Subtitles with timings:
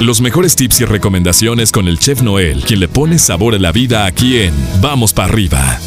[0.00, 3.70] Los mejores tips y recomendaciones con el chef Noel, quien le pone sabor a la
[3.70, 5.78] vida aquí en Vamos para arriba.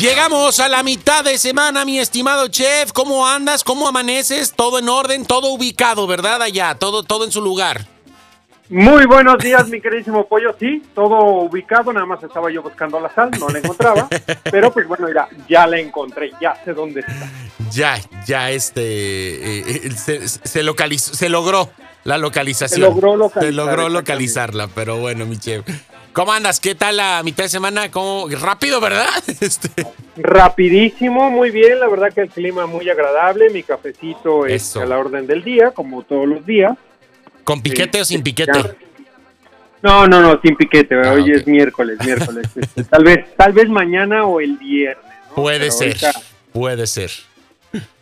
[0.00, 2.92] Llegamos a la mitad de semana, mi estimado chef.
[2.92, 3.62] ¿Cómo andas?
[3.62, 4.52] ¿Cómo amaneces?
[4.56, 6.42] Todo en orden, todo ubicado, ¿verdad?
[6.42, 7.86] Allá, todo, todo en su lugar.
[8.68, 10.54] Muy buenos días, mi queridísimo pollo.
[10.58, 14.08] Sí, todo ubicado, nada más estaba yo buscando la sal, no la encontraba.
[14.50, 17.30] pero pues bueno, ya, ya la encontré, ya sé dónde está.
[17.70, 21.70] Ya, ya este eh, eh, se, se, localizó, se logró
[22.02, 22.80] la localización.
[22.80, 25.64] Se logró localizar, Se logró localizarla, pero bueno, mi chef.
[26.12, 26.60] ¿Cómo andas?
[26.60, 27.90] ¿Qué tal la mitad de semana?
[27.90, 28.28] ¿Cómo?
[28.30, 29.06] Rápido, ¿verdad?
[29.40, 29.86] Este...
[30.16, 31.78] Rapidísimo, muy bien.
[31.78, 33.50] La verdad que el clima muy agradable.
[33.50, 34.80] Mi cafecito es Eso.
[34.80, 36.76] a la orden del día, como todos los días.
[37.46, 38.58] ¿Con piquete o sin piquete?
[39.82, 40.96] No, no, no, sin piquete.
[41.02, 42.48] Ah, Hoy es miércoles, miércoles.
[42.56, 45.04] Este, tal vez, tal vez mañana o el viernes.
[45.28, 45.34] ¿no?
[45.36, 46.12] Puede Pero ser, ahorita
[46.52, 47.10] puede ser.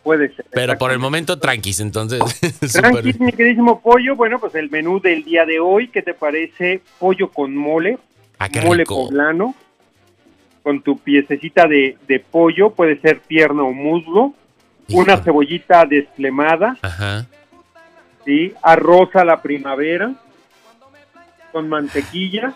[0.03, 0.45] Puede ser.
[0.51, 2.19] Pero por el momento tranquis, entonces.
[2.73, 4.15] Tranqui, súper- mi queridísimo pollo.
[4.15, 6.81] Bueno, pues el menú del día de hoy, ¿qué te parece?
[6.97, 7.99] Pollo con mole,
[8.39, 9.05] Ah, qué mole rico.
[9.07, 9.53] poblano,
[10.63, 14.33] con tu piececita de, de pollo, puede ser pierna o muslo,
[14.89, 17.27] una cebollita desflemada, Ajá.
[18.25, 18.53] ¿Sí?
[18.61, 20.13] arroz a la primavera,
[21.51, 22.55] con mantequilla,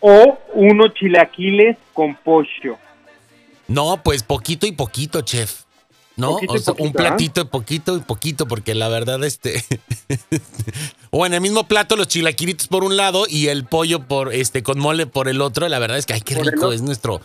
[0.00, 2.76] o unos chilaquiles con pollo.
[3.68, 5.62] No, pues poquito y poquito, chef.
[6.16, 6.32] ¿No?
[6.32, 6.92] Poquito O un poquito, ¿ah?
[6.92, 9.64] platito, poquito y poquito, porque la verdad, este.
[11.10, 14.62] o en el mismo plato, los chilaquilitos por un lado y el pollo por este
[14.62, 15.68] con mole por el otro.
[15.68, 17.20] La verdad es que, ay, qué rico es nuestro.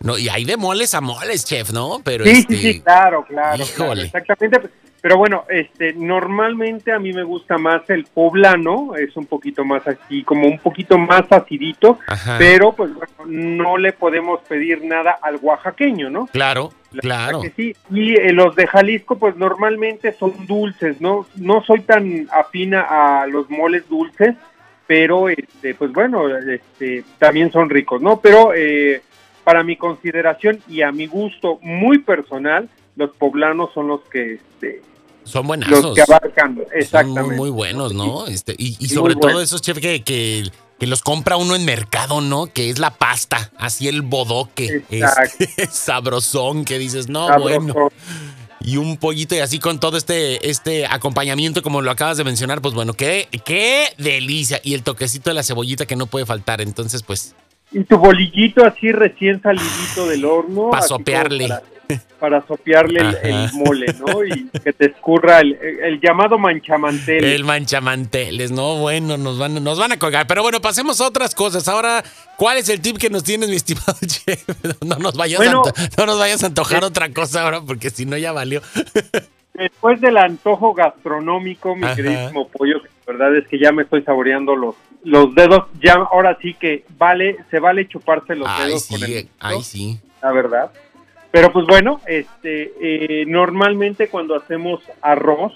[0.00, 2.00] No, y hay de moles a moles, chef, ¿no?
[2.02, 2.56] Pero Sí, este.
[2.56, 4.70] sí, sí, claro, claro, claro, exactamente.
[5.04, 9.86] Pero bueno, este, normalmente a mí me gusta más el poblano, es un poquito más
[9.86, 12.36] así, como un poquito más acidito, Ajá.
[12.38, 16.26] pero pues bueno, no le podemos pedir nada al oaxaqueño, ¿no?
[16.28, 17.42] Claro, La claro.
[17.42, 17.76] que sí.
[17.90, 21.26] Y eh, los de Jalisco, pues normalmente son dulces, ¿no?
[21.36, 24.34] No soy tan afina a los moles dulces,
[24.86, 28.20] pero este, pues bueno, este, también son ricos, ¿no?
[28.22, 29.02] Pero eh,
[29.44, 34.80] para mi consideración y a mi gusto muy personal, los poblanos son los que, este,
[35.24, 35.94] Son los buenazos.
[35.94, 37.22] que abarcan, Son exactamente.
[37.22, 38.26] muy, muy buenos, ¿no?
[38.26, 42.46] Este, y, sobre todo esos, chef, que, que, que los compra uno en mercado, ¿no?
[42.46, 44.82] Que es la pasta, así el bodoque.
[44.90, 47.90] Este, sabrosón, que dices, no, bueno.
[48.60, 52.62] Y un pollito y así con todo este, este acompañamiento, como lo acabas de mencionar,
[52.62, 54.58] pues bueno, qué, qué delicia.
[54.62, 56.62] Y el toquecito de la cebollita que no puede faltar.
[56.62, 57.34] Entonces, pues,
[57.72, 60.70] Y tu bolillito así recién salidito del horno.
[60.70, 61.48] Pa' así como sopearle.
[62.18, 64.24] Para, sopearle el, el mole, ¿no?
[64.24, 67.22] Y que te escurra el, el llamado manchamantel.
[67.24, 68.76] el manchamanteles, ¿no?
[68.76, 70.26] Bueno, nos van, nos van a colgar.
[70.26, 71.68] Pero bueno, pasemos a otras cosas.
[71.68, 72.02] Ahora,
[72.36, 74.42] ¿cuál es el tip que nos tienes, mi estimado chef?
[74.84, 75.62] No nos vayas, Bueno.
[75.66, 78.62] a, no nos vayas a antojar otra cosa ahora, porque si no ya valió.
[79.54, 81.94] Después del antojo gastronómico, mi Ajá.
[81.94, 84.74] queridísimo pollo, la verdad es que ya me estoy saboreando los,
[85.04, 85.66] los dedos.
[85.80, 89.30] Ya ahora sí que vale, se vale chuparse los Ay, dedos con el sí, dedito,
[89.38, 90.00] ay, sí.
[90.22, 90.70] la verdad.
[91.34, 95.52] Pero pues bueno, este, eh, normalmente cuando hacemos arroz,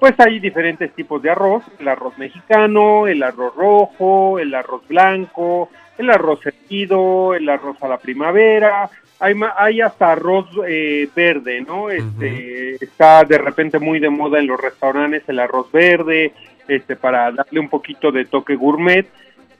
[0.00, 5.70] pues hay diferentes tipos de arroz, el arroz mexicano, el arroz rojo, el arroz blanco,
[5.96, 8.90] el arroz hervido, el arroz a la primavera,
[9.20, 11.88] hay, hay hasta arroz eh, verde, ¿no?
[11.88, 16.32] Este, Está de repente muy de moda en los restaurantes el arroz verde,
[16.66, 19.06] este, para darle un poquito de toque gourmet,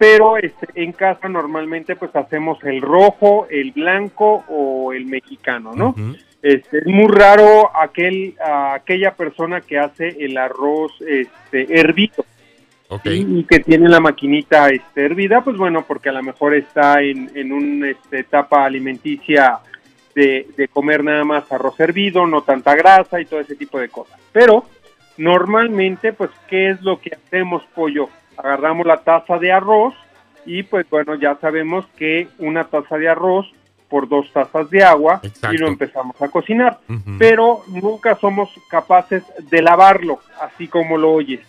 [0.03, 5.95] pero este, en casa normalmente pues hacemos el rojo, el blanco o el mexicano, ¿no?
[6.43, 12.25] Este, es muy raro aquel, aquella persona que hace el arroz este, hervido
[13.05, 17.31] y que tiene la maquinita este, hervida, pues bueno, porque a lo mejor está en,
[17.37, 19.61] en una este, etapa alimenticia
[20.17, 23.89] de, de comer nada más arroz hervido, no tanta grasa y todo ese tipo de
[23.89, 24.19] cosas.
[24.33, 24.65] Pero
[25.17, 28.09] normalmente, pues, ¿qué es lo que hacemos, pollo?
[28.37, 29.95] Agarramos la taza de arroz
[30.45, 33.53] y pues bueno, ya sabemos que una taza de arroz
[33.89, 35.21] por dos tazas de agua
[35.53, 36.79] y lo empezamos a cocinar.
[37.19, 41.41] Pero nunca somos capaces de lavarlo, así como lo oyes.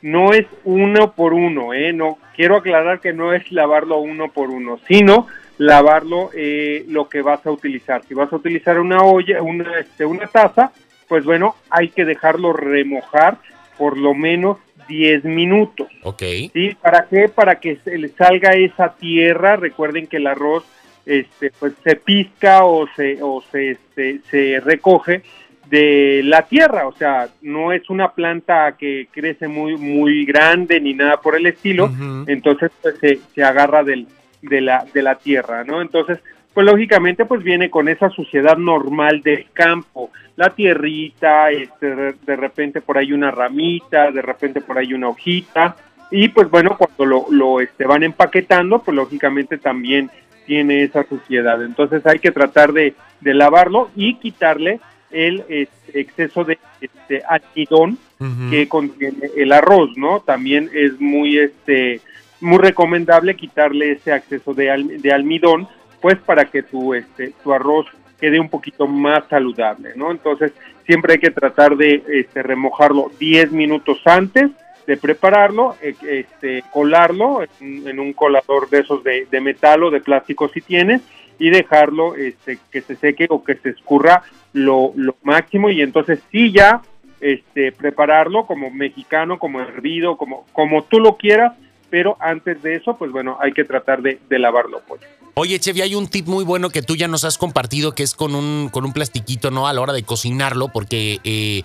[0.00, 1.92] No es uno por uno, ¿eh?
[1.92, 5.26] No, quiero aclarar que no es lavarlo uno por uno, sino
[5.56, 8.04] lavarlo eh, lo que vas a utilizar.
[8.04, 10.70] Si vas a utilizar una olla, una, este, una taza,
[11.08, 13.38] pues bueno, hay que dejarlo remojar
[13.76, 14.58] por lo menos
[14.88, 15.88] 10 minutos.
[16.02, 16.22] Ok.
[16.52, 16.76] ¿Sí?
[16.80, 17.28] ¿Para qué?
[17.28, 19.56] Para que se le salga esa tierra.
[19.56, 20.64] Recuerden que el arroz
[21.06, 25.22] este, pues se pizca o se, o se, este, se recoge
[25.70, 30.94] de la tierra, o sea, no es una planta que crece muy muy grande ni
[30.94, 31.90] nada por el estilo,
[32.26, 34.06] entonces pues, se, se agarra del,
[34.42, 35.82] de, la, de la tierra, ¿no?
[35.82, 36.20] Entonces,
[36.58, 42.80] pues lógicamente pues viene con esa suciedad normal del campo, la tierrita, este, de repente
[42.80, 45.76] por ahí una ramita, de repente por ahí una hojita,
[46.10, 50.10] y pues bueno, cuando lo, lo este, van empaquetando, pues lógicamente también
[50.46, 51.62] tiene esa suciedad.
[51.62, 54.80] Entonces hay que tratar de, de lavarlo y quitarle
[55.12, 57.98] el este, exceso de este, almidón
[58.50, 60.22] que contiene el arroz, ¿no?
[60.26, 62.00] También es muy, este,
[62.40, 65.68] muy recomendable quitarle ese exceso de, de almidón,
[66.00, 67.86] pues para que tu, este, tu arroz
[68.20, 70.10] quede un poquito más saludable, ¿no?
[70.10, 70.52] Entonces
[70.86, 74.50] siempre hay que tratar de este, remojarlo 10 minutos antes
[74.86, 80.48] de prepararlo, e, este, colarlo en, un colador de esos de, metal o de plástico
[80.48, 81.02] si tienes
[81.38, 84.22] y dejarlo este, que se seque o que se escurra
[84.54, 86.80] lo, máximo y entonces sí ya
[87.20, 91.52] este, prepararlo como mexicano, como hervido, como, como tú lo quieras,
[91.90, 94.80] pero antes de eso, pues bueno, hay que tratar de, de lavarlo.
[94.88, 95.02] Pues.
[95.40, 98.14] Oye, Chevy, hay un tip muy bueno que tú ya nos has compartido, que es
[98.14, 99.68] con un, con un plastiquito, ¿no?
[99.68, 101.62] A la hora de cocinarlo, porque eh,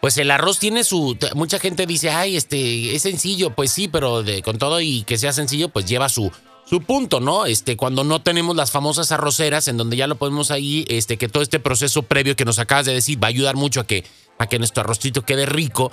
[0.00, 1.16] pues el arroz tiene su.
[1.36, 3.50] Mucha gente dice, ay, este, es sencillo.
[3.50, 6.32] Pues sí, pero de, con todo y que sea sencillo, pues lleva su,
[6.68, 7.46] su punto, ¿no?
[7.46, 11.28] Este, cuando no tenemos las famosas arroceras, en donde ya lo podemos ahí, este, que
[11.28, 14.04] todo este proceso previo que nos acabas de decir va a ayudar mucho a que,
[14.38, 15.92] a que nuestro arrocito quede rico.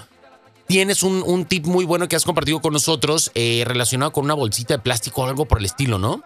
[0.65, 4.33] Tienes un, un tip muy bueno que has compartido con nosotros eh, relacionado con una
[4.33, 6.23] bolsita de plástico o algo por el estilo, ¿no?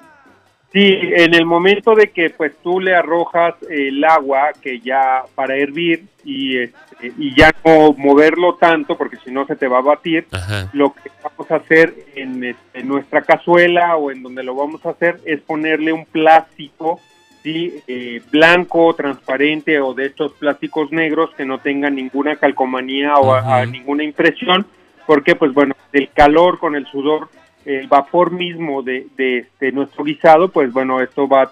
[0.74, 5.56] Sí, en el momento de que pues tú le arrojas el agua que ya para
[5.56, 9.84] hervir y, este, y ya no moverlo tanto porque si no se te va a
[9.84, 10.26] batir,
[10.74, 14.90] lo que vamos a hacer en, este, nuestra cazuela o en donde lo vamos a
[14.90, 17.00] hacer es ponerle un plástico
[17.44, 17.76] ¿sí?
[17.88, 24.04] Eh, blanco, transparente o de estos plásticos negros que no tengan ninguna calcomanía o ninguna
[24.04, 24.66] impresión,
[25.06, 27.30] porque pues bueno, el calor con el sudor
[27.66, 31.50] el vapor mismo de, de este, nuestro guisado, pues bueno, esto va a,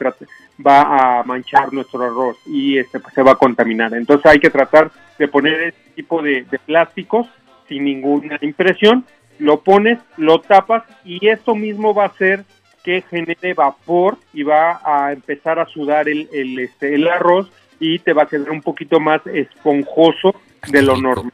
[0.65, 3.93] va a manchar nuestro arroz y este, pues, se va a contaminar.
[3.93, 7.27] Entonces hay que tratar de poner este tipo de, plásticos
[7.67, 9.05] sin ninguna impresión,
[9.39, 12.43] lo pones, lo tapas y esto mismo va a hacer
[12.83, 17.99] que genere vapor y va a empezar a sudar el, el, este, el arroz y
[17.99, 20.35] te va a quedar un poquito más esponjoso
[20.69, 21.31] de lo normal.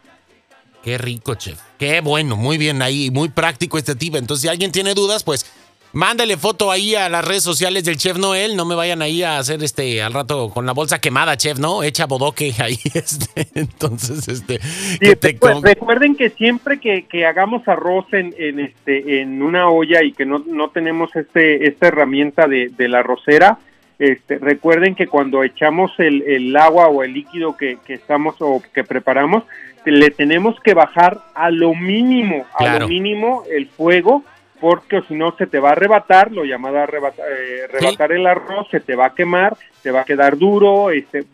[0.88, 1.60] Qué rico, chef.
[1.78, 4.16] Qué bueno, muy bien ahí, muy práctico este tip.
[4.16, 5.46] Entonces, si alguien tiene dudas, pues
[5.92, 8.56] mándale foto ahí a las redes sociales del Chef Noel.
[8.56, 11.84] No me vayan ahí a hacer este al rato con la bolsa quemada, Chef, ¿no?
[11.84, 12.80] Echa bodoque ahí.
[12.94, 13.50] Este.
[13.56, 14.62] Entonces, este.
[15.62, 20.42] recuerden que siempre que, hagamos arroz en, en, este, en una olla y que no,
[20.48, 23.60] no tenemos este, esta herramienta de, de la arrocera,
[24.00, 28.62] este, recuerden que cuando echamos el, el agua o el líquido que, que, estamos o
[28.74, 29.44] que preparamos,
[29.86, 34.24] le tenemos que bajar a lo mínimo, a lo mínimo el fuego,
[34.60, 38.68] porque si no se te va a arrebatar, lo llamado arrebatar, eh, arrebatar el arroz,
[38.70, 41.26] se te va a quemar, te va a quedar duro, este,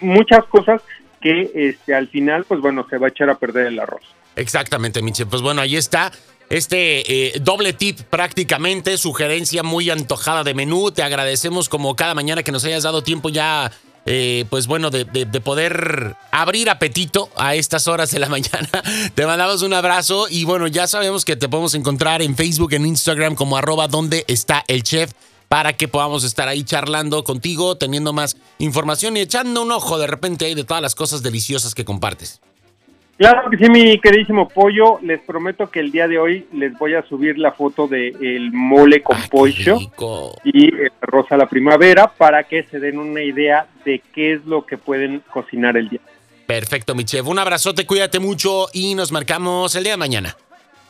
[0.00, 0.82] muchas cosas
[1.20, 4.02] que este, al final, pues bueno, se va a echar a perder el arroz.
[4.36, 5.26] Exactamente, Miche.
[5.26, 6.12] Pues bueno, ahí está.
[6.50, 10.90] Este eh, doble tip prácticamente, sugerencia muy antojada de menú.
[10.90, 13.70] Te agradecemos como cada mañana que nos hayas dado tiempo ya
[14.10, 15.04] eh, pues bueno, de,
[15.42, 18.70] poder abrir apetito a estas horas de la mañana.
[19.14, 22.86] Te mandamos un abrazo y bueno, ya sabemos que te podemos encontrar en Facebook, en
[22.86, 25.12] Instagram como arroba donde está el chef
[25.48, 30.06] para que podamos estar ahí charlando contigo, teniendo más información y echando un ojo de
[30.06, 32.40] repente de todas las cosas deliciosas que compartes.
[33.18, 35.00] Claro que sí, mi queridísimo pollo.
[35.02, 38.52] Les prometo que el día de hoy les voy a subir la foto del el
[38.52, 39.76] mole con pollo
[40.44, 44.44] y el arroz a la primavera para que se den una idea de qué es
[44.46, 46.00] lo que pueden cocinar el día.
[46.46, 47.26] Perfecto, mi chef.
[47.26, 50.36] Un abrazote, cuídate mucho y nos marcamos el día de mañana.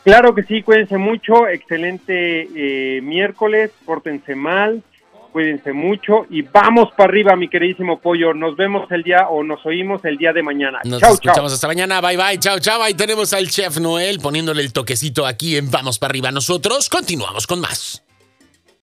[0.03, 1.47] Claro que sí, cuídense mucho.
[1.47, 4.83] Excelente eh, miércoles, pórtense mal,
[5.31, 8.33] cuídense mucho y vamos para arriba, mi queridísimo pollo.
[8.33, 10.79] Nos vemos el día o nos oímos el día de mañana.
[10.83, 12.01] Nos escuchamos hasta mañana.
[12.01, 12.39] Bye bye.
[12.39, 12.81] Chao, chao.
[12.81, 16.31] Ahí tenemos al chef Noel poniéndole el toquecito aquí en Vamos para arriba.
[16.31, 18.03] Nosotros continuamos con más.